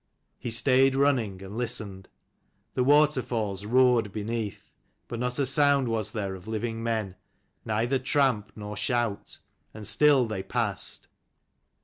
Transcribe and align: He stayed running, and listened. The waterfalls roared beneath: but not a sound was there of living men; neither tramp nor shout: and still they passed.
He 0.39 0.49
stayed 0.49 0.95
running, 0.95 1.43
and 1.43 1.55
listened. 1.55 2.09
The 2.73 2.83
waterfalls 2.83 3.65
roared 3.67 4.11
beneath: 4.11 4.73
but 5.07 5.19
not 5.19 5.37
a 5.37 5.45
sound 5.45 5.87
was 5.89 6.09
there 6.11 6.33
of 6.33 6.47
living 6.47 6.81
men; 6.81 7.17
neither 7.65 7.99
tramp 7.99 8.51
nor 8.55 8.75
shout: 8.75 9.37
and 9.75 9.85
still 9.85 10.25
they 10.25 10.41
passed. 10.41 11.07